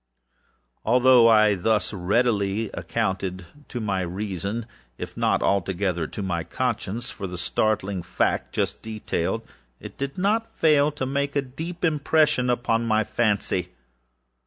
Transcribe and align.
Although 0.83 1.27
I 1.27 1.53
thus 1.53 1.93
readily 1.93 2.71
accounted 2.73 3.45
to 3.67 3.79
my 3.79 4.01
reason, 4.01 4.65
if 4.97 5.15
not 5.15 5.43
altogether 5.43 6.07
to 6.07 6.23
my 6.23 6.43
conscience, 6.43 7.11
for 7.11 7.27
the 7.27 7.37
startling 7.37 8.01
fact 8.01 8.51
just 8.55 8.81
detailed, 8.81 9.43
it 9.79 9.99
did 9.99 10.17
not 10.17 10.45
the 10.45 10.49
less 10.49 10.57
fail 10.59 10.91
to 10.93 11.05
make 11.05 11.35
a 11.35 11.43
deep 11.43 11.85
impression 11.85 12.49
upon 12.49 12.87
my 12.87 13.03
fancy. 13.03 13.73